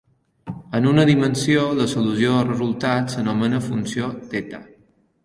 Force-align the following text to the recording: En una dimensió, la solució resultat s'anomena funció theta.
En 0.77 0.87
una 0.91 1.03
dimensió, 1.09 1.65
la 1.79 1.87
solució 1.91 2.39
resultat 2.47 3.13
s'anomena 3.17 3.61
funció 3.67 4.09
theta. 4.33 4.63